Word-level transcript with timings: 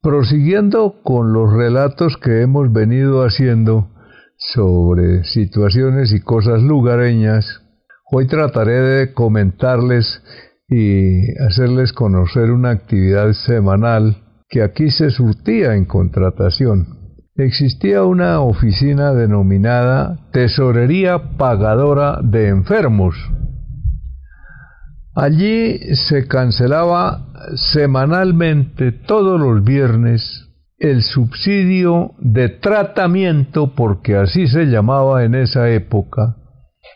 Prosiguiendo 0.00 1.00
con 1.02 1.32
los 1.32 1.52
relatos 1.52 2.16
que 2.16 2.42
hemos 2.42 2.72
venido 2.72 3.24
haciendo 3.24 3.90
sobre 4.36 5.24
situaciones 5.24 6.12
y 6.12 6.20
cosas 6.20 6.62
lugareñas, 6.62 7.62
hoy 8.10 8.26
trataré 8.26 8.80
de 8.80 9.12
comentarles 9.12 10.22
y 10.68 11.32
hacerles 11.42 11.92
conocer 11.92 12.50
una 12.50 12.70
actividad 12.70 13.32
semanal 13.32 14.22
que 14.48 14.62
aquí 14.62 14.90
se 14.90 15.10
surtía 15.10 15.74
en 15.74 15.84
contratación 15.84 16.98
existía 17.44 18.02
una 18.02 18.40
oficina 18.40 19.14
denominada 19.14 20.18
Tesorería 20.32 21.36
Pagadora 21.38 22.18
de 22.20 22.48
Enfermos. 22.48 23.14
Allí 25.14 25.78
se 25.94 26.26
cancelaba 26.28 27.26
semanalmente 27.54 28.92
todos 28.92 29.40
los 29.40 29.64
viernes 29.64 30.48
el 30.78 31.02
subsidio 31.02 32.12
de 32.18 32.48
tratamiento, 32.48 33.74
porque 33.74 34.16
así 34.16 34.46
se 34.46 34.66
llamaba 34.66 35.24
en 35.24 35.34
esa 35.34 35.68
época, 35.70 36.36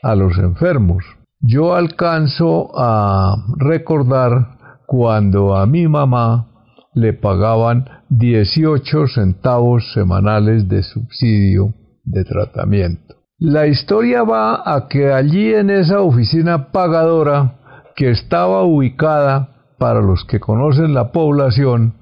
a 0.02 0.14
los 0.14 0.38
enfermos. 0.38 1.04
Yo 1.40 1.74
alcanzo 1.74 2.70
a 2.76 3.34
recordar 3.58 4.58
cuando 4.86 5.56
a 5.56 5.66
mi 5.66 5.88
mamá 5.88 6.48
le 6.94 7.12
pagaban 7.12 7.86
18 8.10 9.08
centavos 9.08 9.92
semanales 9.94 10.68
de 10.68 10.82
subsidio 10.82 11.74
de 12.04 12.24
tratamiento. 12.24 13.16
La 13.38 13.66
historia 13.66 14.22
va 14.22 14.62
a 14.64 14.86
que 14.86 15.12
allí 15.12 15.52
en 15.52 15.70
esa 15.70 16.00
oficina 16.00 16.70
pagadora 16.70 17.58
que 17.94 18.10
estaba 18.10 18.64
ubicada, 18.64 19.48
para 19.78 20.00
los 20.00 20.24
que 20.24 20.38
conocen 20.38 20.94
la 20.94 21.10
población, 21.10 21.94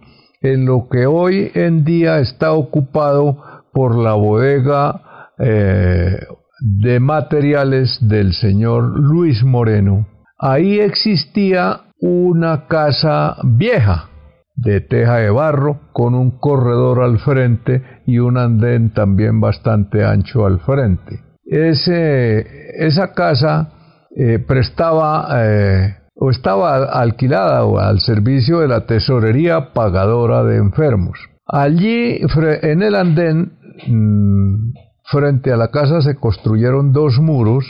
en 0.43 0.67
lo 0.67 0.89
que 0.91 1.07
hoy 1.07 1.51
en 1.55 1.85
día 1.85 2.19
está 2.19 2.53
ocupado 2.53 3.43
por 3.73 3.97
la 3.97 4.15
bodega 4.15 5.31
eh, 5.39 6.19
de 6.61 7.01
materiales 7.01 7.99
del 8.01 8.33
señor 8.35 8.99
Luis 8.99 9.43
Moreno. 9.45 10.07
Ahí 10.39 10.81
existía 10.81 11.81
una 12.01 12.67
casa 12.67 13.37
vieja, 13.45 14.09
de 14.57 14.81
teja 14.81 15.17
de 15.17 15.31
barro 15.31 15.81
con 15.93 16.15
un 16.15 16.39
corredor 16.39 17.03
al 17.03 17.19
frente 17.19 17.83
y 18.07 18.19
un 18.19 18.37
andén 18.37 18.93
también 18.93 19.41
bastante 19.41 20.05
ancho 20.05 20.45
al 20.45 20.61
frente. 20.61 21.21
Ese, 21.45 22.47
esa 22.87 23.13
casa 23.13 23.73
eh, 24.17 24.39
prestaba 24.39 25.29
eh, 25.45 25.97
o 26.15 26.31
estaba 26.31 26.85
alquilada 26.85 27.63
al 27.89 28.01
servicio 28.01 28.61
de 28.61 28.69
la 28.69 28.87
tesorería 28.87 29.73
pagadora 29.73 30.45
de 30.45 30.57
enfermos. 30.57 31.19
Allí 31.47 32.21
en 32.63 32.83
el 32.83 32.95
andén 32.95 33.53
mm, 33.87 34.73
frente 35.05 35.53
a 35.53 35.57
la 35.57 35.69
casa 35.69 36.03
se 36.03 36.17
construyeron 36.17 36.93
dos 36.93 37.19
muros, 37.19 37.65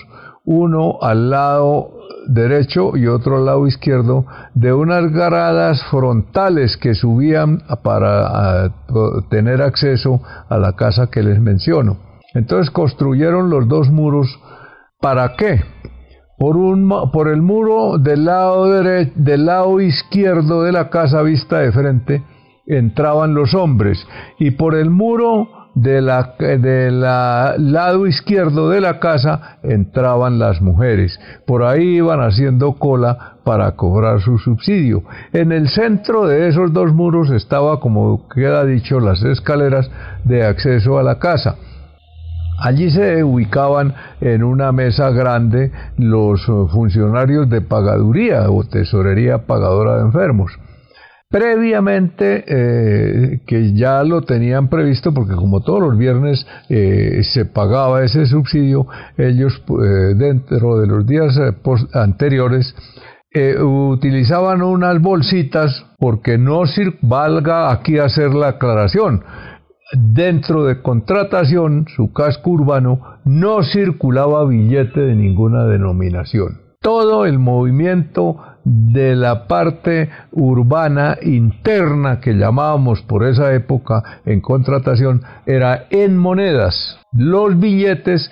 uno 0.45 0.99
al 1.01 1.31
lado 1.31 2.01
derecho 2.27 2.97
y 2.97 3.07
otro 3.07 3.37
al 3.37 3.47
lado 3.47 3.67
izquierdo 3.67 4.27
de 4.55 4.73
unas 4.73 5.13
garadas 5.13 5.83
frontales 5.91 6.77
que 6.77 6.95
subían 6.95 7.63
para 7.83 8.73
tener 9.31 9.63
acceso 9.63 10.21
a 10.49 10.59
la 10.59 10.73
casa 10.73 11.09
que 11.11 11.23
les 11.23 11.41
menciono. 11.41 11.99
Entonces 12.35 12.71
construyeron 12.71 13.51
los 13.51 13.67
dos 13.69 13.91
muros. 13.91 14.39
¿Para 15.01 15.35
qué? 15.37 15.63
Por, 16.41 16.57
un, 16.57 16.89
por 17.13 17.29
el 17.29 17.43
muro 17.43 17.99
del 17.99 18.25
lado, 18.25 18.65
del 18.67 19.45
lado 19.45 19.79
izquierdo 19.79 20.63
de 20.63 20.73
la 20.73 20.89
casa 20.89 21.21
vista 21.21 21.59
de 21.59 21.71
frente 21.71 22.23
entraban 22.67 23.35
los 23.35 23.55
hombres 23.55 24.03
y 24.39 24.53
por 24.53 24.75
el 24.75 24.89
muro 24.89 25.49
de 25.75 26.01
la, 26.01 26.35
de 26.39 26.91
la 26.91 27.57
lado 27.59 28.07
izquierdo 28.07 28.71
de 28.71 28.81
la 28.81 28.99
casa 28.99 29.59
entraban 29.63 30.39
las 30.39 30.63
mujeres. 30.63 31.21
Por 31.47 31.63
ahí 31.63 31.97
iban 31.97 32.21
haciendo 32.21 32.73
cola 32.73 33.35
para 33.45 33.73
cobrar 33.77 34.23
su 34.23 34.39
subsidio. 34.39 35.03
En 35.35 35.53
el 35.53 35.69
centro 35.69 36.27
de 36.27 36.49
esos 36.49 36.73
dos 36.73 36.95
muros 36.95 37.31
estaba, 37.31 37.81
como 37.81 38.27
queda 38.29 38.65
dicho, 38.65 38.99
las 38.99 39.23
escaleras 39.23 39.91
de 40.25 40.47
acceso 40.47 40.99
a 40.99 41.03
la 41.03 41.19
casa. 41.19 41.57
Allí 42.61 42.91
se 42.91 43.25
ubicaban 43.25 43.95
en 44.21 44.45
una 44.45 44.71
mesa 44.71 45.11
grande 45.11 45.73
los 45.97 46.45
funcionarios 46.45 47.49
de 47.49 47.63
pagaduría 47.63 48.51
o 48.51 48.65
tesorería 48.65 49.47
pagadora 49.47 49.97
de 49.97 50.03
enfermos. 50.03 50.53
Previamente 51.31 52.45
eh, 52.47 53.41
que 53.47 53.73
ya 53.73 54.03
lo 54.03 54.23
tenían 54.23 54.69
previsto 54.69 55.15
porque 55.15 55.37
como 55.37 55.61
todos 55.61 55.81
los 55.81 55.97
viernes 55.97 56.45
eh, 56.69 57.21
se 57.23 57.45
pagaba 57.45 58.03
ese 58.03 58.27
subsidio 58.27 58.89
ellos 59.17 59.63
eh, 59.69 60.15
dentro 60.17 60.81
de 60.81 60.89
los 60.89 61.07
días 61.07 61.39
anteriores 61.95 62.75
utilizaban 63.63 64.61
unas 64.61 65.01
bolsitas 65.01 65.87
porque 66.01 66.37
no 66.37 66.65
valga 67.01 67.71
aquí 67.71 67.97
hacer 67.97 68.35
la 68.35 68.49
aclaración 68.49 69.23
dentro 69.93 70.65
de 70.65 70.83
contratación 70.83 71.87
su 71.95 72.13
casco 72.13 72.51
urbano 72.51 73.19
no 73.25 73.63
circulaba 73.63 74.45
billete 74.45 75.01
de 75.01 75.15
ninguna 75.15 75.65
denominación 75.67 76.71
todo 76.83 77.27
el 77.27 77.39
movimiento 77.39 78.39
de 78.65 79.15
la 79.15 79.47
parte 79.47 80.09
urbana 80.33 81.19
interna 81.21 82.21
que 82.21 82.33
llamábamos 82.33 83.03
por 83.03 83.27
esa 83.27 83.53
época 83.53 84.03
en 84.25 84.41
contratación 84.41 85.23
era 85.45 85.87
en 85.91 86.17
monedas. 86.17 86.99
Los 87.13 87.59
billetes 87.61 88.31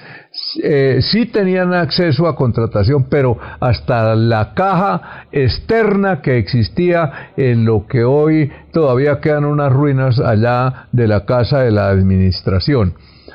eh, 0.62 0.98
sí 1.02 1.26
tenían 1.26 1.74
acceso 1.74 2.26
a 2.26 2.36
contratación, 2.36 3.06
pero 3.08 3.38
hasta 3.60 4.14
la 4.14 4.54
caja 4.54 5.26
externa 5.32 6.20
que 6.22 6.38
existía 6.38 7.32
en 7.36 7.64
lo 7.64 7.86
que 7.86 8.04
hoy 8.04 8.50
todavía 8.72 9.20
quedan 9.20 9.44
unas 9.44 9.72
ruinas 9.72 10.18
allá 10.18 10.86
de 10.92 11.08
la 11.08 11.24
casa 11.24 11.60
de 11.60 11.70
la 11.70 11.88
administración. 11.88 12.94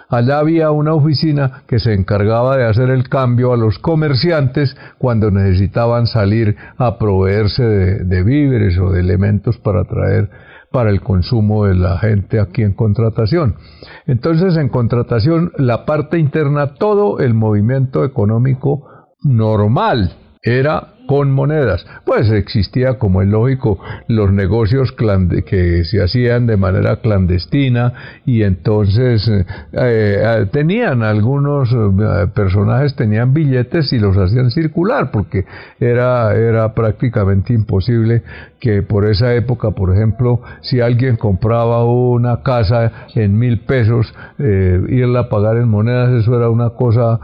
Allá 0.09 0.37
había 0.37 0.69
una 0.69 0.93
oficina 0.93 1.63
que 1.67 1.79
se 1.79 1.93
encargaba 1.93 2.55
de 2.55 2.65
hacer 2.65 2.91
el 2.91 3.09
cambio 3.09 3.51
a 3.51 3.57
los 3.57 3.79
comerciantes 3.79 4.77
cuando 4.99 5.31
necesitaban 5.31 6.05
salir 6.05 6.55
a 6.77 6.99
proveerse 6.99 7.63
de, 7.63 8.23
víveres 8.23 8.77
o 8.77 8.91
de 8.91 8.99
elementos 8.99 9.57
para 9.57 9.85
traer 9.85 10.29
para 10.73 10.89
el 10.89 11.01
consumo 11.01 11.65
de 11.65 11.75
la 11.75 11.99
gente 11.99 12.39
aquí 12.39 12.63
en 12.63 12.73
contratación. 12.73 13.55
Entonces, 14.07 14.57
en 14.57 14.69
contratación, 14.69 15.51
la 15.55 15.85
parte 15.85 16.17
interna, 16.17 16.73
todo 16.73 17.19
el 17.19 17.35
movimiento 17.35 18.03
económico 18.03 18.87
normal 19.21 20.17
era 20.41 20.95
con 21.05 21.31
monedas. 21.31 21.85
Pues 22.05 22.29
existía, 22.31 22.97
como 22.97 23.21
es 23.21 23.27
lógico, 23.27 23.79
los 24.07 24.31
negocios 24.31 24.93
que 25.45 25.83
se 25.85 26.01
hacían 26.01 26.47
de 26.47 26.57
manera 26.57 26.97
clandestina 26.97 27.93
y 28.25 28.43
entonces 28.43 29.27
eh, 29.27 29.45
eh, 29.73 30.45
tenían 30.51 31.03
algunos 31.03 31.71
eh, 31.71 32.27
personajes, 32.33 32.95
tenían 32.95 33.33
billetes 33.33 33.91
y 33.93 33.99
los 33.99 34.17
hacían 34.17 34.51
circular 34.51 35.11
porque 35.11 35.45
era, 35.79 36.33
era 36.35 36.73
prácticamente 36.73 37.53
imposible 37.53 38.23
que 38.59 38.81
por 38.81 39.05
esa 39.05 39.33
época, 39.33 39.71
por 39.71 39.93
ejemplo, 39.93 40.41
si 40.61 40.79
alguien 40.79 41.17
compraba 41.17 41.83
una 41.83 42.43
casa 42.43 43.09
en 43.13 43.37
mil 43.37 43.59
pesos, 43.59 44.13
irla 44.39 45.21
a 45.21 45.29
pagar 45.29 45.57
en 45.57 45.67
monedas, 45.67 46.21
eso 46.21 46.37
era 46.37 46.49
una 46.49 46.69
cosa 46.69 47.19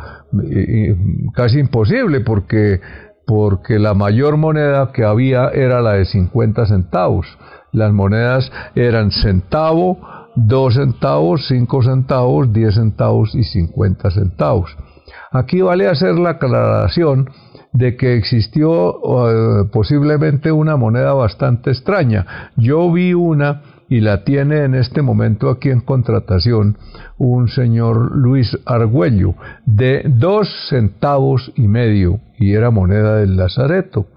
casi 1.34 1.60
imposible 1.60 2.20
porque 2.20 2.82
porque 3.30 3.78
la 3.78 3.94
mayor 3.94 4.38
moneda 4.38 4.92
que 4.92 5.06
había 5.06 5.50
era 5.50 5.84
la 5.84 5.92
de 5.92 6.06
50 6.06 6.66
centavos. 6.66 7.28
Las 7.72 7.94
monedas 7.94 8.52
eran 8.74 9.12
centavo, 9.12 10.00
2 10.36 10.74
centavos, 10.74 11.46
5 11.48 11.84
centavos, 11.84 12.52
10 12.52 12.74
centavos 12.74 13.36
y 13.36 13.44
50 13.44 14.10
centavos. 14.10 14.76
Aquí 15.32 15.62
vale 15.62 15.88
hacer 15.88 16.16
la 16.16 16.32
aclaración 16.32 17.30
de 17.72 17.96
que 17.96 18.16
existió 18.16 18.96
eh, 18.98 19.66
posiblemente 19.72 20.52
una 20.52 20.76
moneda 20.76 21.14
bastante 21.14 21.70
extraña. 21.70 22.50
Yo 22.56 22.92
vi 22.92 23.14
una 23.14 23.62
y 23.90 24.02
la 24.02 24.24
tiene 24.24 24.64
en 24.64 24.76
este 24.76 25.02
momento 25.02 25.50
aquí 25.50 25.70
en 25.70 25.82
contratación 25.82 26.78
un 27.18 27.48
señor 27.50 28.16
Luis 28.16 28.58
Argüello 28.66 29.34
de 29.66 30.04
dos 30.06 30.48
centavos 30.70 31.52
y 31.56 31.68
medio 31.68 32.20
y 32.38 32.54
era 32.54 32.70
moneda 32.70 33.16
del 33.18 33.36
Lazareto. 33.36 34.08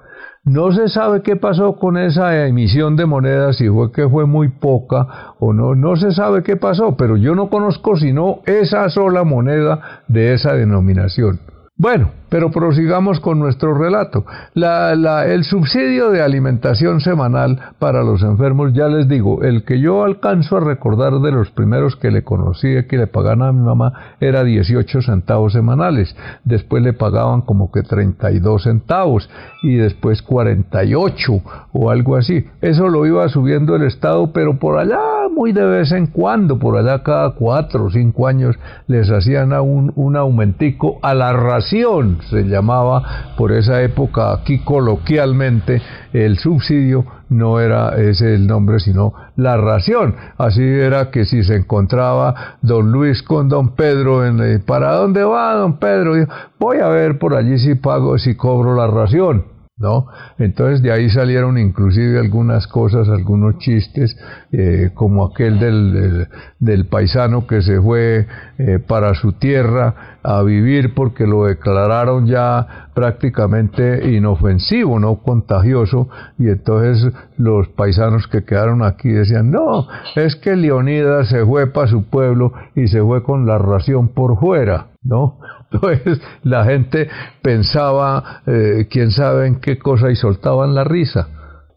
No 0.45 0.73
se 0.73 0.89
sabe 0.89 1.23
qué 1.23 1.37
pasó 1.37 1.77
con 1.77 1.97
esa 1.97 2.47
emisión 2.47 2.97
de 2.97 3.07
monedas, 3.07 3.57
si 3.57 3.69
fue 3.69 3.93
que 3.93 4.09
fue 4.09 4.27
muy 4.27 4.49
poca 4.49 5.35
o 5.39 5.53
no, 5.53 5.77
no 5.77 5.95
se 5.95 6.11
sabe 6.11 6.43
qué 6.43 6.57
pasó, 6.57 6.97
pero 6.97 7.17
yo 7.17 7.37
no 7.37 7.49
conozco 7.49 7.97
sino 7.97 8.41
esa 8.45 8.89
sola 8.89 9.23
moneda 9.23 10.03
de 10.09 10.35
esa 10.35 10.55
denominación. 10.55 11.39
Bueno, 11.77 12.11
Pero 12.32 12.50
prosigamos 12.50 13.20
con 13.20 13.38
nuestro 13.38 13.75
relato. 13.75 14.25
el 14.55 15.44
subsidio 15.44 16.11
de 16.11 16.23
alimentación 16.23 17.00
semanal 17.00 17.61
para 17.79 18.02
los 18.02 18.23
enfermos, 18.23 18.73
ya 18.73 18.88
les 18.88 19.06
digo, 19.06 19.43
el 19.43 19.64
que 19.64 19.79
yo 19.81 20.02
alcanzo 20.02 20.56
a 20.56 20.61
recordar 20.61 21.20
de 21.20 21.31
los 21.31 21.50
primeros 21.50 21.94
que 21.94 22.11
le 22.11 22.25
conocí, 22.25 22.84
que 22.88 22.96
le 22.96 23.06
pagaban 23.06 23.43
a 23.43 23.52
mi 23.52 23.61
mamá, 23.61 24.17
era 24.19 24.44
18 24.44 25.02
centavos 25.02 25.52
semanales. 25.52 26.17
Después 26.43 26.82
le 26.82 26.94
pagaban 26.94 27.43
como 27.43 27.70
que 27.70 27.82
32 27.82 28.62
centavos 28.62 29.28
y 29.62 29.75
después 29.75 30.23
48 30.23 31.43
o 31.75 31.90
algo 31.90 32.17
así. 32.17 32.46
Eso 32.62 32.88
lo 32.88 33.05
iba 33.05 33.28
subiendo 33.28 33.76
el 33.76 33.82
Estado, 33.82 34.32
pero 34.32 34.58
por 34.58 34.78
allá 34.78 34.99
muy 35.35 35.52
de 35.52 35.64
vez 35.64 35.93
en 35.93 36.06
cuando, 36.06 36.58
por 36.58 36.76
allá 36.76 37.02
cada 37.02 37.31
cuatro 37.32 37.85
o 37.85 37.90
cinco 37.90 38.26
años, 38.26 38.56
les 38.87 39.11
hacían 39.11 39.52
un, 39.52 39.93
un 39.96 40.17
aumentico 40.17 40.99
a 41.02 41.14
la 41.14 41.32
ración, 41.32 42.19
se 42.31 42.45
llamaba 42.45 43.35
por 43.37 43.53
esa 43.53 43.83
época 43.83 44.33
aquí 44.33 44.61
coloquialmente 44.61 45.81
el 46.13 46.39
subsidio 46.39 47.05
no 47.33 47.61
era 47.61 47.97
ese 47.97 48.35
el 48.35 48.47
nombre, 48.47 48.79
sino 48.79 49.15
la 49.37 49.57
ración. 49.57 50.15
Así 50.39 50.63
era 50.63 51.11
que 51.11 51.25
si 51.25 51.43
se 51.43 51.57
encontraba 51.57 52.59
don 52.61 52.93
Luis 52.93 53.23
con 53.23 53.49
don 53.49 53.75
Pedro, 53.75 54.25
en, 54.27 54.41
eh, 54.41 54.59
¿para 54.59 54.93
dónde 54.93 55.25
va 55.25 55.55
don 55.55 55.79
Pedro? 55.79 56.13
Voy 56.59 56.79
a 56.79 56.89
ver 56.89 57.19
por 57.19 57.35
allí 57.35 57.59
si 57.59 57.75
pago, 57.75 58.19
si 58.19 58.35
cobro 58.35 58.75
la 58.75 58.87
ración. 58.87 59.53
¿no? 59.79 60.07
Entonces 60.39 60.81
de 60.81 60.93
ahí 60.93 61.11
salieron 61.11 61.59
inclusive 61.59 62.21
algunas 62.21 62.69
cosas, 62.69 63.09
algunos 63.09 63.59
chistes, 63.59 64.17
eh, 64.53 64.91
como 64.95 65.25
aquel 65.25 65.59
del, 65.59 66.29
del, 66.61 66.87
paisano 66.87 67.47
que 67.49 67.63
se 67.63 67.81
fue 67.81 68.27
eh, 68.59 68.79
para 68.79 69.15
su 69.15 69.33
tierra 69.33 70.12
a 70.23 70.43
vivir 70.43 70.95
porque 70.95 71.27
lo 71.27 71.45
declararon 71.45 72.27
ya 72.27 72.89
prácticamente 72.95 74.11
inofensivo, 74.13 74.99
no 74.99 75.17
contagioso, 75.17 76.09
y 76.39 76.49
entonces 76.49 77.13
los 77.37 77.69
paisanos 77.69 78.27
que 78.29 78.45
quedaron 78.45 78.83
aquí 78.85 79.09
decían, 79.09 79.51
no, 79.51 79.89
es 80.15 80.37
que 80.37 80.57
Leonidas 80.57 81.29
se 81.29 81.45
fue 81.45 81.67
para 81.67 81.89
su 81.89 82.05
pueblo 82.05 82.53
y 82.75 82.89
se 82.89 83.03
fue 83.03 83.23
con 83.23 83.47
la 83.47 83.59
ración 83.59 84.09
por 84.09 84.39
fuera, 84.39 84.89
¿no? 85.03 85.39
Entonces 85.73 86.21
la 86.43 86.65
gente 86.65 87.09
pensaba, 87.41 88.43
eh, 88.47 88.87
quién 88.91 89.11
sabe 89.11 89.47
en 89.47 89.61
qué 89.61 89.79
cosa, 89.79 90.11
y 90.11 90.17
soltaban 90.17 90.75
la 90.75 90.85
risa. 90.85 91.29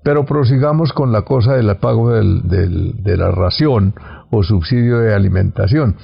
Pero 0.03 0.25
prosigamos 0.25 0.93
con 0.93 1.11
la 1.11 1.23
cosa 1.23 1.53
del 1.53 1.75
pago 1.77 2.11
de 2.11 3.17
la 3.17 3.31
ración 3.31 3.95
o 4.29 4.43
subsidio 4.43 4.99
de 4.99 5.15
alimentación. 5.15 5.95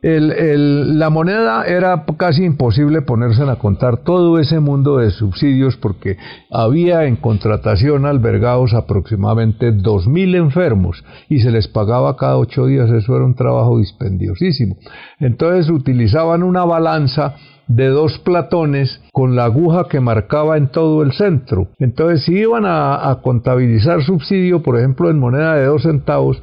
La 0.00 1.10
moneda 1.10 1.64
era 1.66 2.04
casi 2.16 2.44
imposible 2.44 3.02
ponerse 3.02 3.42
a 3.42 3.56
contar 3.56 3.98
todo 3.98 4.38
ese 4.38 4.60
mundo 4.60 4.98
de 4.98 5.10
subsidios 5.10 5.76
porque 5.76 6.16
había 6.50 7.04
en 7.04 7.16
contratación 7.16 8.06
albergados 8.06 8.74
aproximadamente 8.74 9.72
2.000 9.72 10.36
enfermos 10.36 11.04
y 11.28 11.40
se 11.40 11.50
les 11.50 11.66
pagaba 11.66 12.16
cada 12.16 12.38
ocho 12.38 12.66
días, 12.66 12.90
eso 12.90 13.16
era 13.16 13.24
un 13.24 13.34
trabajo 13.34 13.78
dispendiosísimo. 13.78 14.76
Entonces 15.18 15.68
utilizaban 15.68 16.44
una 16.44 16.64
balanza 16.64 17.34
de 17.68 17.88
dos 17.88 18.18
platones 18.20 19.00
con 19.12 19.36
la 19.36 19.44
aguja 19.44 19.88
que 19.88 20.00
marcaba 20.00 20.56
en 20.56 20.68
todo 20.68 21.02
el 21.02 21.12
centro. 21.12 21.68
Entonces, 21.78 22.24
si 22.24 22.32
iban 22.32 22.64
a, 22.66 23.18
contabilizar 23.22 24.02
subsidio, 24.02 24.62
por 24.62 24.78
ejemplo, 24.78 25.10
en 25.10 25.18
moneda 25.18 25.54
de 25.54 25.66
dos 25.66 25.82
centavos, 25.82 26.42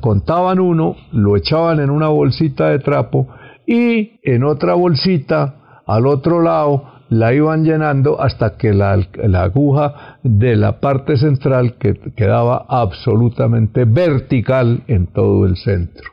contaban 0.00 0.60
uno, 0.60 0.96
lo 1.12 1.36
echaban 1.36 1.80
en 1.80 1.90
una 1.90 2.08
bolsita 2.08 2.68
de 2.68 2.78
trapo 2.78 3.28
y 3.66 4.18
en 4.22 4.44
otra 4.44 4.74
bolsita 4.74 5.82
al 5.86 6.06
otro 6.06 6.42
lado 6.42 6.95
la 7.08 7.32
iban 7.32 7.64
llenando 7.64 8.20
hasta 8.20 8.56
que 8.56 8.72
la, 8.72 8.98
aguja 9.42 10.18
de 10.22 10.56
la 10.56 10.80
parte 10.80 11.16
central 11.16 11.74
que 11.78 11.94
quedaba 12.16 12.66
absolutamente 12.68 13.84
vertical 13.84 14.82
en 14.88 15.06
todo 15.06 15.46
el 15.46 15.56
centro. 15.56 16.10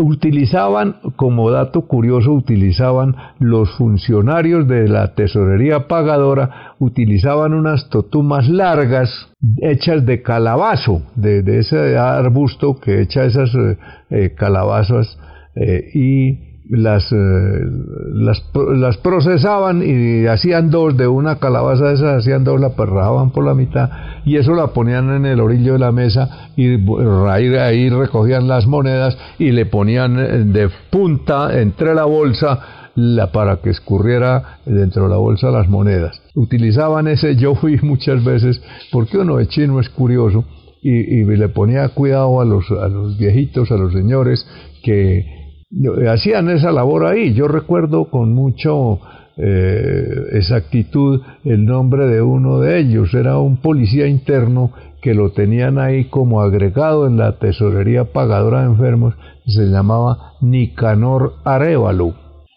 Utilizaban, 0.00 0.96
como 1.16 1.50
dato 1.50 1.88
curioso, 1.88 2.32
utilizaban 2.32 3.16
los 3.40 3.70
funcionarios 3.76 4.68
de 4.68 4.88
la 4.88 5.14
tesorería 5.14 5.88
pagadora, 5.88 6.74
utilizaban 6.78 7.54
unas 7.54 7.88
totumas 7.88 8.48
largas 8.48 9.10
hechas 9.60 10.06
de 10.06 10.22
calabazo, 10.22 11.02
de, 11.16 11.58
ese 11.58 11.98
arbusto 11.98 12.78
que 12.78 13.02
echa 13.02 13.24
esas 13.24 13.52
eh, 13.54 13.78
eh, 14.10 14.34
calabazas 14.36 15.18
eh, 15.56 15.90
y 15.92 16.47
las, 16.68 17.10
eh, 17.12 17.16
las, 18.12 18.42
las, 18.54 18.96
procesaban 18.98 19.82
y 19.82 20.26
hacían 20.26 20.70
dos 20.70 20.96
de 20.96 21.08
una 21.08 21.38
calabaza 21.38 21.86
de 21.86 21.94
esas, 21.94 22.18
hacían 22.18 22.44
dos, 22.44 22.60
la 22.60 22.70
perraban 22.70 23.30
por 23.30 23.44
la 23.44 23.54
mitad 23.54 23.90
y 24.24 24.36
eso 24.36 24.54
la 24.54 24.68
ponían 24.68 25.10
en 25.10 25.26
el 25.26 25.40
orillo 25.40 25.74
de 25.74 25.78
la 25.78 25.92
mesa 25.92 26.50
y 26.56 26.74
ahí, 27.28 27.54
ahí 27.56 27.88
recogían 27.88 28.48
las 28.48 28.66
monedas 28.66 29.16
y 29.38 29.52
le 29.52 29.66
ponían 29.66 30.18
eh, 30.18 30.44
de 30.44 30.68
punta 30.90 31.58
entre 31.58 31.94
la 31.94 32.04
bolsa 32.04 32.90
la, 32.94 33.32
para 33.32 33.58
que 33.58 33.70
escurriera 33.70 34.58
dentro 34.66 35.04
de 35.04 35.10
la 35.10 35.16
bolsa 35.16 35.50
las 35.50 35.68
monedas. 35.68 36.20
Utilizaban 36.34 37.08
ese, 37.08 37.36
yo 37.36 37.54
fui 37.54 37.78
muchas 37.82 38.22
veces, 38.24 38.60
porque 38.92 39.18
uno 39.18 39.36
de 39.36 39.46
chino 39.48 39.80
es 39.80 39.88
curioso, 39.88 40.44
y, 40.80 40.92
y 40.92 41.24
le 41.24 41.48
ponía 41.48 41.88
cuidado 41.88 42.40
a 42.40 42.44
los, 42.44 42.70
a 42.70 42.88
los 42.88 43.18
viejitos, 43.18 43.70
a 43.72 43.76
los 43.76 43.92
señores, 43.92 44.46
que 44.82 45.38
hacían 46.08 46.48
esa 46.50 46.72
labor 46.72 47.06
ahí. 47.06 47.34
Yo 47.34 47.48
recuerdo 47.48 48.10
con 48.10 48.34
mucho 48.34 49.00
eh, 49.36 50.26
exactitud 50.32 51.20
el 51.44 51.64
nombre 51.64 52.06
de 52.06 52.22
uno 52.22 52.60
de 52.60 52.80
ellos. 52.80 53.12
Era 53.14 53.38
un 53.38 53.58
policía 53.58 54.06
interno 54.06 54.72
que 55.00 55.14
lo 55.14 55.30
tenían 55.30 55.78
ahí 55.78 56.06
como 56.06 56.40
agregado 56.40 57.06
en 57.06 57.16
la 57.16 57.38
tesorería 57.38 58.12
pagadora 58.12 58.60
de 58.60 58.66
enfermos. 58.66 59.14
Se 59.46 59.66
llamaba 59.66 60.34
Nicanor 60.40 61.34
Arevalo. 61.44 62.14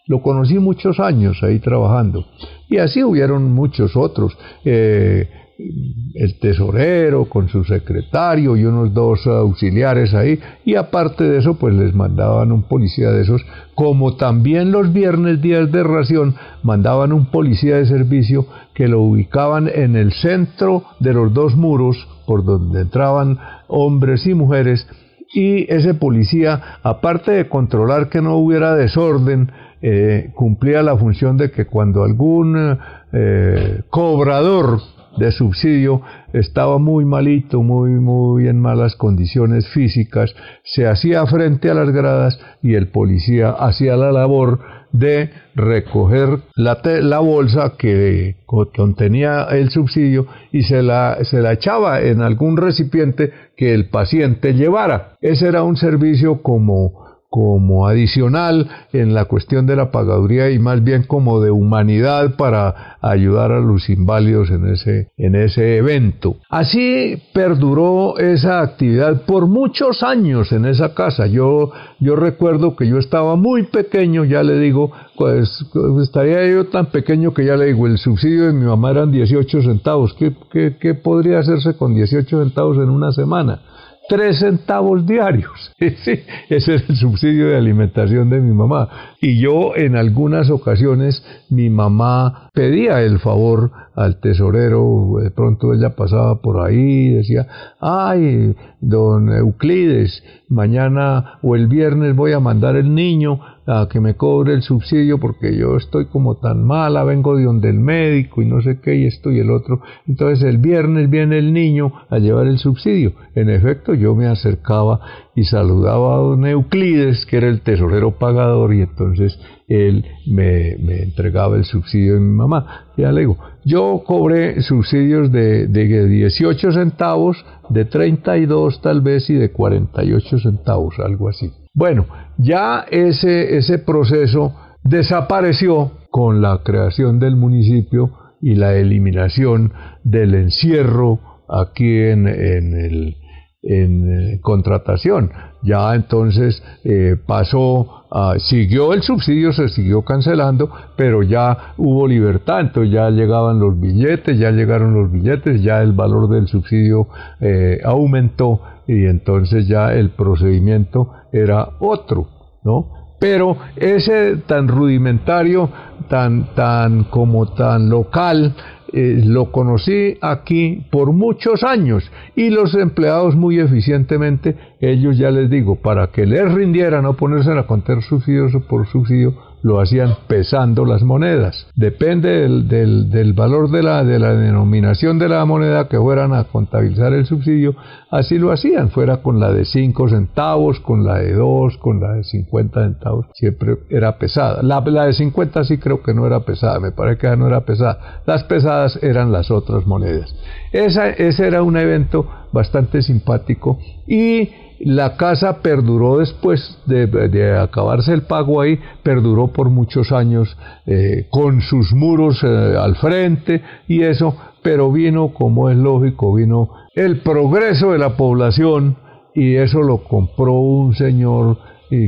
Lo 0.08 0.20
conocí 0.20 0.58
muchos 0.58 0.98
años 0.98 1.38
ahí 1.42 1.60
trabajando. 1.60 2.24
Y 2.68 2.78
así 2.78 3.04
hubieron 3.04 3.52
muchos 3.52 3.96
otros. 3.96 4.36
Eh, 4.64 5.28
el 5.58 6.38
tesorero 6.38 7.26
con 7.26 7.48
su 7.48 7.64
secretario 7.64 8.56
y 8.56 8.64
unos 8.64 8.92
dos 8.92 9.26
auxiliares 9.26 10.14
ahí 10.14 10.38
y 10.64 10.74
aparte 10.74 11.24
de 11.24 11.38
eso 11.38 11.58
pues 11.58 11.74
les 11.74 11.94
mandaban 11.94 12.52
un 12.52 12.62
policía 12.62 13.10
de 13.10 13.22
esos 13.22 13.42
como 13.74 14.16
también 14.16 14.72
los 14.72 14.92
viernes 14.92 15.40
días 15.40 15.70
de 15.70 15.82
ración 15.82 16.34
mandaban 16.62 17.12
un 17.12 17.26
policía 17.26 17.76
de 17.76 17.86
servicio 17.86 18.46
que 18.74 18.88
lo 18.88 19.00
ubicaban 19.00 19.68
en 19.72 19.96
el 19.96 20.12
centro 20.12 20.84
de 21.00 21.12
los 21.12 21.32
dos 21.32 21.54
muros 21.56 21.96
por 22.26 22.44
donde 22.44 22.82
entraban 22.82 23.38
hombres 23.68 24.26
y 24.26 24.34
mujeres 24.34 24.86
y 25.34 25.70
ese 25.72 25.94
policía 25.94 26.78
aparte 26.82 27.32
de 27.32 27.48
controlar 27.48 28.08
que 28.08 28.20
no 28.20 28.36
hubiera 28.36 28.74
desorden 28.74 29.50
eh, 29.84 30.30
cumplía 30.34 30.80
la 30.82 30.96
función 30.96 31.36
de 31.36 31.50
que 31.50 31.66
cuando 31.66 32.04
algún 32.04 32.78
eh, 33.12 33.82
cobrador 33.90 34.78
de 35.16 35.32
subsidio 35.32 36.02
estaba 36.32 36.78
muy 36.78 37.04
malito, 37.04 37.62
muy, 37.62 37.90
muy 37.90 38.48
en 38.48 38.60
malas 38.60 38.96
condiciones 38.96 39.68
físicas, 39.68 40.34
se 40.64 40.86
hacía 40.86 41.26
frente 41.26 41.70
a 41.70 41.74
las 41.74 41.90
gradas 41.90 42.40
y 42.62 42.74
el 42.74 42.88
policía 42.88 43.50
hacía 43.50 43.96
la 43.96 44.12
labor 44.12 44.60
de 44.92 45.30
recoger 45.54 46.40
la, 46.54 46.80
la 46.84 47.18
bolsa 47.18 47.74
que 47.78 48.36
contenía 48.46 49.44
el 49.50 49.70
subsidio 49.70 50.26
y 50.52 50.62
se 50.62 50.82
la, 50.82 51.18
se 51.22 51.40
la 51.40 51.52
echaba 51.52 52.00
en 52.02 52.20
algún 52.20 52.56
recipiente 52.56 53.32
que 53.56 53.74
el 53.74 53.88
paciente 53.88 54.54
llevara. 54.54 55.14
Ese 55.20 55.48
era 55.48 55.62
un 55.62 55.76
servicio 55.76 56.42
como 56.42 57.11
como 57.32 57.88
adicional 57.88 58.68
en 58.92 59.14
la 59.14 59.24
cuestión 59.24 59.64
de 59.64 59.74
la 59.74 59.90
pagaduría 59.90 60.50
y 60.50 60.58
más 60.58 60.84
bien 60.84 61.04
como 61.04 61.40
de 61.40 61.50
humanidad 61.50 62.36
para 62.36 62.98
ayudar 63.00 63.52
a 63.52 63.60
los 63.60 63.88
inválidos 63.88 64.50
en 64.50 64.68
ese, 64.68 65.08
en 65.16 65.34
ese 65.36 65.78
evento. 65.78 66.36
Así 66.50 67.22
perduró 67.32 68.18
esa 68.18 68.60
actividad 68.60 69.22
por 69.22 69.46
muchos 69.46 70.02
años 70.02 70.52
en 70.52 70.66
esa 70.66 70.92
casa. 70.92 71.26
Yo, 71.26 71.72
yo 72.00 72.16
recuerdo 72.16 72.76
que 72.76 72.86
yo 72.86 72.98
estaba 72.98 73.34
muy 73.34 73.62
pequeño, 73.62 74.26
ya 74.26 74.42
le 74.42 74.58
digo, 74.58 74.92
pues 75.16 75.64
estaría 76.02 76.46
yo 76.50 76.66
tan 76.66 76.90
pequeño 76.90 77.32
que 77.32 77.46
ya 77.46 77.56
le 77.56 77.64
digo, 77.64 77.86
el 77.86 77.96
subsidio 77.96 78.48
de 78.48 78.52
mi 78.52 78.66
mamá 78.66 78.90
eran 78.90 79.10
18 79.10 79.62
centavos. 79.62 80.12
¿Qué, 80.18 80.34
qué, 80.52 80.76
qué 80.78 80.92
podría 80.92 81.38
hacerse 81.38 81.78
con 81.78 81.94
18 81.94 82.44
centavos 82.44 82.76
en 82.76 82.90
una 82.90 83.10
semana? 83.12 83.62
Tres 84.08 84.38
centavos 84.40 85.06
diarios. 85.06 85.72
Ese 85.78 86.24
es 86.48 86.68
el 86.68 86.96
subsidio 86.96 87.48
de 87.48 87.56
alimentación 87.56 88.30
de 88.30 88.40
mi 88.40 88.52
mamá. 88.54 89.11
Y 89.24 89.38
yo 89.38 89.76
en 89.76 89.94
algunas 89.94 90.50
ocasiones 90.50 91.24
mi 91.48 91.70
mamá 91.70 92.50
pedía 92.52 93.02
el 93.02 93.20
favor 93.20 93.70
al 93.94 94.18
tesorero, 94.18 95.18
de 95.22 95.30
pronto 95.30 95.72
ella 95.72 95.94
pasaba 95.94 96.40
por 96.42 96.58
ahí 96.60 97.06
y 97.06 97.14
decía, 97.14 97.46
ay, 97.80 98.56
don 98.80 99.32
Euclides, 99.32 100.24
mañana 100.48 101.38
o 101.40 101.54
el 101.54 101.68
viernes 101.68 102.16
voy 102.16 102.32
a 102.32 102.40
mandar 102.40 102.74
el 102.74 102.96
niño 102.96 103.38
a 103.64 103.86
que 103.88 104.00
me 104.00 104.16
cobre 104.16 104.54
el 104.54 104.62
subsidio 104.62 105.20
porque 105.20 105.56
yo 105.56 105.76
estoy 105.76 106.06
como 106.06 106.36
tan 106.38 106.64
mala, 106.64 107.04
vengo 107.04 107.36
de 107.36 107.44
donde 107.44 107.70
el 107.70 107.78
médico 107.78 108.42
y 108.42 108.46
no 108.46 108.60
sé 108.60 108.80
qué 108.80 108.96
y 108.96 109.06
esto 109.06 109.30
y 109.30 109.38
el 109.38 109.50
otro. 109.50 109.82
Entonces 110.08 110.42
el 110.42 110.58
viernes 110.58 111.08
viene 111.08 111.38
el 111.38 111.52
niño 111.52 111.92
a 112.10 112.18
llevar 112.18 112.48
el 112.48 112.58
subsidio. 112.58 113.12
En 113.36 113.50
efecto, 113.50 113.94
yo 113.94 114.16
me 114.16 114.26
acercaba 114.26 115.00
y 115.34 115.44
saludaba 115.44 116.14
a 116.14 116.18
don 116.18 116.46
Euclides, 116.46 117.24
que 117.26 117.38
era 117.38 117.48
el 117.48 117.62
tesorero 117.62 118.18
pagador, 118.18 118.74
y 118.74 118.82
entonces 118.82 119.38
él 119.66 120.04
me, 120.26 120.72
entregaba 121.02 121.56
el 121.56 121.64
subsidio 121.64 122.14
de 122.14 122.20
mi 122.20 122.34
mamá. 122.34 122.86
Ya 122.96 123.12
le 123.12 123.20
digo, 123.20 123.38
yo 123.64 124.02
cobré 124.06 124.60
subsidios 124.62 125.32
de, 125.32 125.68
de 125.68 126.06
18 126.06 126.72
centavos, 126.72 127.44
de 127.70 127.84
32 127.86 128.82
tal 128.82 129.00
vez 129.00 129.30
y 129.30 129.34
de 129.34 129.50
48 129.50 130.38
centavos, 130.38 130.98
algo 130.98 131.28
así. 131.28 131.50
Bueno, 131.74 132.06
ya 132.36 132.84
ese, 132.90 133.56
ese 133.56 133.78
proceso 133.78 134.54
desapareció 134.84 135.92
con 136.10 136.42
la 136.42 136.60
creación 136.62 137.18
del 137.18 137.36
municipio 137.36 138.10
y 138.42 138.56
la 138.56 138.74
eliminación 138.74 139.72
del 140.04 140.34
encierro 140.34 141.20
aquí 141.48 141.98
en, 141.98 142.26
el, 142.26 143.16
en 143.62 144.32
eh, 144.34 144.40
contratación. 144.40 145.30
Ya 145.62 145.94
entonces 145.94 146.62
eh, 146.84 147.16
pasó, 147.24 148.04
siguió 148.38 148.92
el 148.92 149.02
subsidio, 149.02 149.52
se 149.52 149.68
siguió 149.68 150.02
cancelando, 150.02 150.70
pero 150.96 151.22
ya 151.22 151.74
hubo 151.76 152.06
libertad, 152.08 152.60
entonces 152.60 152.92
ya 152.92 153.08
llegaban 153.10 153.60
los 153.60 153.78
billetes, 153.80 154.38
ya 154.38 154.50
llegaron 154.50 154.92
los 154.94 155.10
billetes, 155.10 155.62
ya 155.62 155.80
el 155.80 155.92
valor 155.92 156.28
del 156.28 156.48
subsidio 156.48 157.06
eh, 157.40 157.80
aumentó 157.84 158.60
y 158.86 159.04
entonces 159.04 159.68
ya 159.68 159.94
el 159.94 160.10
procedimiento 160.10 161.12
era 161.32 161.68
otro, 161.78 162.26
¿no? 162.64 163.02
Pero 163.20 163.56
ese 163.76 164.38
tan 164.48 164.66
rudimentario, 164.66 165.70
tan, 166.08 166.54
tan 166.56 167.04
como 167.04 167.54
tan 167.54 167.88
local, 167.88 168.52
eh, 168.92 169.22
lo 169.24 169.50
conocí 169.50 170.18
aquí 170.20 170.84
por 170.90 171.12
muchos 171.12 171.62
años 171.62 172.10
y 172.36 172.50
los 172.50 172.74
empleados 172.74 173.36
muy 173.36 173.58
eficientemente, 173.58 174.56
ellos 174.80 175.16
ya 175.16 175.30
les 175.30 175.48
digo, 175.48 175.76
para 175.76 176.08
que 176.08 176.26
les 176.26 176.52
rindiera 176.52 177.00
no 177.00 177.14
ponerse 177.14 177.52
a 177.52 177.66
contar 177.66 178.02
subsidios 178.02 178.52
por 178.68 178.86
subsidio, 178.86 179.34
lo 179.62 179.80
hacían 179.80 180.16
pesando 180.26 180.84
las 180.84 181.02
monedas. 181.02 181.66
Depende 181.74 182.28
del, 182.28 182.68
del, 183.10 183.32
valor 183.32 183.70
de 183.70 183.82
la, 183.82 184.04
de 184.04 184.18
la 184.18 184.34
denominación 184.34 185.18
de 185.18 185.28
la 185.28 185.44
moneda 185.44 185.88
que 185.88 185.98
fueran 185.98 186.34
a 186.34 186.44
contabilizar 186.44 187.12
el 187.12 187.26
subsidio, 187.26 187.74
así 188.10 188.38
lo 188.38 188.52
hacían, 188.52 188.90
fuera 188.90 189.18
con 189.18 189.40
la 189.40 189.52
de 189.52 189.64
5 189.64 190.08
centavos, 190.08 190.80
con 190.80 191.04
la 191.04 191.18
de 191.18 191.32
2, 191.32 191.78
con 191.78 192.00
la 192.00 192.14
de 192.14 192.24
50 192.24 192.82
centavos, 192.82 193.26
siempre 193.34 193.78
era 193.88 194.18
pesada. 194.18 194.62
La, 194.62 194.80
la 194.80 195.06
de 195.06 195.14
50 195.14 195.64
sí 195.64 195.78
creo 195.78 196.02
que 196.02 196.14
no 196.14 196.26
era 196.26 196.40
pesada, 196.40 196.80
me 196.80 196.92
parece 196.92 197.18
que 197.18 197.36
no 197.36 197.46
era 197.46 197.60
pesada. 197.60 198.22
Las 198.26 198.44
pesadas 198.44 198.98
eran 199.02 199.32
las 199.32 199.50
otras 199.50 199.86
monedas. 199.86 200.34
Esa, 200.72 201.10
ese 201.10 201.46
era 201.46 201.62
un 201.62 201.76
evento 201.76 202.26
bastante 202.52 203.02
simpático 203.02 203.78
y 204.06 204.50
la 204.82 205.16
casa 205.16 205.62
perduró 205.62 206.18
después 206.18 206.78
de, 206.86 207.58
acabarse 207.58 208.12
el 208.12 208.22
pago 208.22 208.60
ahí, 208.60 208.78
perduró 209.02 209.48
por 209.48 209.70
muchos 209.70 210.12
años 210.12 210.56
eh, 210.86 211.26
con 211.30 211.60
sus 211.60 211.92
muros 211.92 212.42
eh, 212.42 212.76
al 212.78 212.96
frente 212.96 213.62
y 213.88 214.02
eso, 214.02 214.36
pero 214.62 214.90
vino, 214.90 215.32
como 215.32 215.70
es 215.70 215.76
lógico, 215.76 216.34
vino 216.34 216.70
el 216.94 217.20
progreso 217.20 217.92
de 217.92 217.98
la 217.98 218.16
población 218.16 218.96
y 219.34 219.54
eso 219.54 219.82
lo 219.82 220.04
compró 220.04 220.54
un 220.54 220.94
señor 220.94 221.58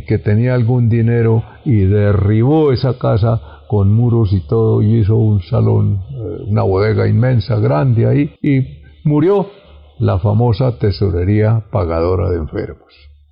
que 0.07 0.17
tenía 0.17 0.55
algún 0.55 0.89
dinero 0.89 1.43
y 1.67 1.81
derribó 1.81 2.73
esa 2.73 2.97
casa 2.97 3.55
con 3.69 3.93
muros 3.93 4.33
y 4.33 4.41
todo 4.41 4.83
y 4.83 5.01
hizo 5.01 5.17
un 5.17 5.43
salón, 5.43 6.01
eh, 6.11 6.45
una 6.47 6.63
bodega 6.63 7.09
inmensa, 7.09 7.57
grande 7.57 8.07
ahí 8.07 8.35
y 8.43 8.67
murió 9.03 9.47
la 9.99 10.19
famosa 10.19 10.79
tesorería 10.79 11.65
pagadora 11.71 12.31
de 12.31 12.39
enfermos. 12.39 13.14